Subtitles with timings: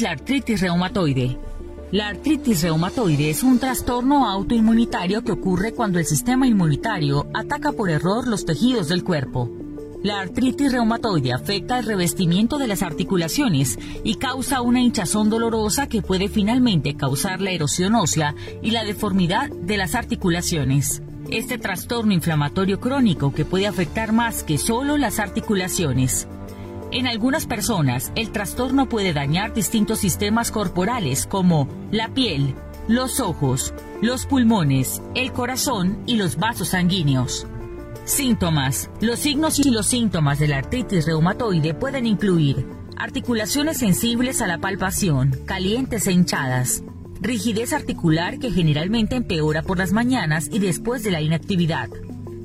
[0.00, 1.38] La artritis reumatoide?
[1.92, 7.88] La artritis reumatoide es un trastorno autoinmunitario que ocurre cuando el sistema inmunitario ataca por
[7.88, 9.50] error los tejidos del cuerpo.
[10.02, 16.02] La artritis reumatoide afecta el revestimiento de las articulaciones y causa una hinchazón dolorosa que
[16.02, 21.02] puede finalmente causar la erosión ósea y la deformidad de las articulaciones.
[21.30, 26.28] Este trastorno inflamatorio crónico que puede afectar más que solo las articulaciones.
[26.96, 32.54] En algunas personas, el trastorno puede dañar distintos sistemas corporales como la piel,
[32.88, 37.46] los ojos, los pulmones, el corazón y los vasos sanguíneos.
[38.06, 38.88] Síntomas.
[39.02, 44.56] Los signos y los síntomas de la artritis reumatoide pueden incluir articulaciones sensibles a la
[44.56, 46.82] palpación, calientes e hinchadas,
[47.20, 51.90] rigidez articular que generalmente empeora por las mañanas y después de la inactividad,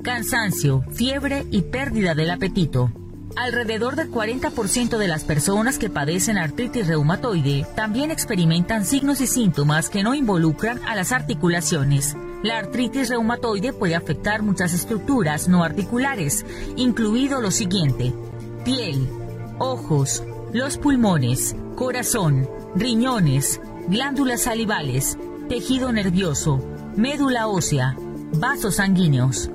[0.02, 2.92] cansancio, fiebre y pérdida del apetito.
[3.36, 9.88] Alrededor del 40% de las personas que padecen artritis reumatoide también experimentan signos y síntomas
[9.88, 12.14] que no involucran a las articulaciones.
[12.42, 16.44] La artritis reumatoide puede afectar muchas estructuras no articulares,
[16.76, 18.12] incluido lo siguiente:
[18.64, 19.08] piel,
[19.58, 20.22] ojos,
[20.52, 25.16] los pulmones, corazón, riñones, glándulas salivales,
[25.48, 26.60] tejido nervioso,
[26.96, 27.96] médula ósea,
[28.34, 29.50] vasos sanguíneos.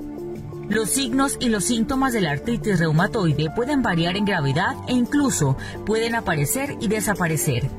[0.68, 5.56] Los signos y los síntomas de la artritis reumatoide pueden variar en gravedad e incluso
[5.86, 7.70] pueden aparecer y desaparecer.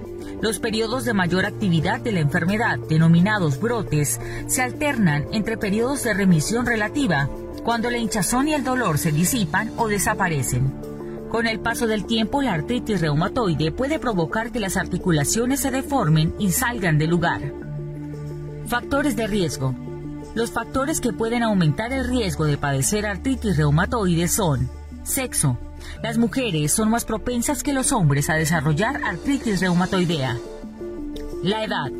[0.41, 6.15] Los periodos de mayor actividad de la enfermedad, denominados brotes, se alternan entre periodos de
[6.15, 7.29] remisión relativa,
[7.63, 10.73] cuando la hinchazón y el dolor se disipan o desaparecen.
[11.29, 16.33] Con el paso del tiempo, la artritis reumatoide puede provocar que las articulaciones se deformen
[16.39, 17.53] y salgan del lugar.
[18.65, 19.75] Factores de riesgo.
[20.35, 24.69] Los factores que pueden aumentar el riesgo de padecer artritis reumatoide son
[25.03, 25.57] sexo.
[26.03, 30.37] Las mujeres son más propensas que los hombres a desarrollar artritis reumatoidea.
[31.43, 31.91] La edad.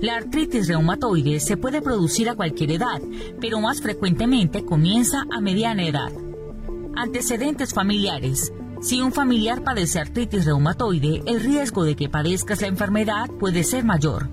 [0.00, 3.00] La artritis reumatoide se puede producir a cualquier edad,
[3.40, 6.12] pero más frecuentemente comienza a mediana edad.
[6.94, 8.52] Antecedentes familiares.
[8.80, 13.84] Si un familiar padece artritis reumatoide, el riesgo de que padezcas la enfermedad puede ser
[13.84, 14.28] mayor.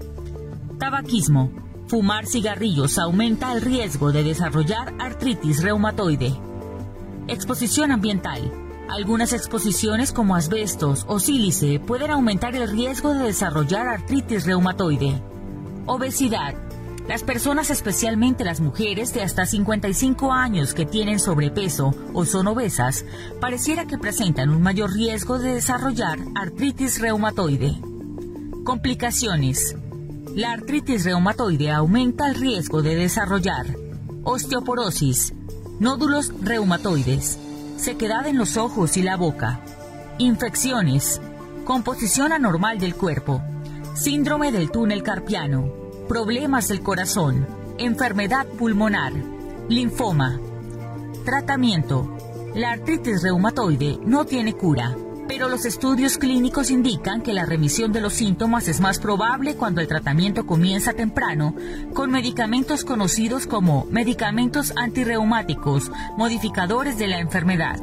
[0.79, 1.68] Tabaquismo.
[1.89, 6.31] Fumar cigarrillos aumenta el riesgo de desarrollar artritis reumatoide.
[7.27, 8.53] Exposición ambiental.
[8.87, 15.19] Algunas exposiciones como asbestos o sílice pueden aumentar el riesgo de desarrollar artritis reumatoide.
[15.87, 16.53] Obesidad.
[17.07, 23.03] Las personas, especialmente las mujeres de hasta 55 años que tienen sobrepeso o son obesas,
[23.41, 27.81] pareciera que presentan un mayor riesgo de desarrollar artritis reumatoide.
[28.63, 29.75] Complicaciones.
[30.35, 33.75] La artritis reumatoide aumenta el riesgo de desarrollar
[34.23, 35.33] osteoporosis,
[35.79, 37.39] nódulos reumatoides,
[37.77, 39.61] sequedad en los ojos y la boca,
[40.19, 41.19] infecciones,
[41.65, 43.41] composición anormal del cuerpo,
[43.95, 45.73] síndrome del túnel carpiano,
[46.07, 47.47] problemas del corazón,
[47.79, 49.13] enfermedad pulmonar,
[49.67, 50.39] linfoma.
[51.25, 52.15] Tratamiento.
[52.55, 54.95] La artritis reumatoide no tiene cura
[55.29, 59.79] pero los estudios clínicos indican que la remisión de los síntomas es más probable cuando
[59.79, 61.53] el tratamiento comienza temprano
[61.93, 67.79] con medicamentos conocidos como medicamentos antirreumáticos, modificadores de la enfermedad.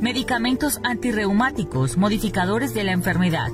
[0.00, 3.52] Medicamentos antirreumáticos, modificadores de la enfermedad.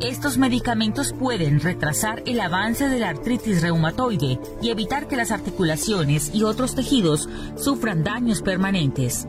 [0.00, 6.34] Estos medicamentos pueden retrasar el avance de la artritis reumatoide y evitar que las articulaciones
[6.34, 9.28] y otros tejidos sufran daños permanentes.